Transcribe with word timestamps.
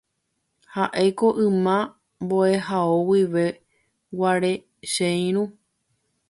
Ha'éko 0.73 1.27
yma 1.45 1.77
mbo'ehao 2.23 2.95
guive 3.07 3.45
guare 4.17 4.53
che 4.93 5.07
irũ. 5.27 5.43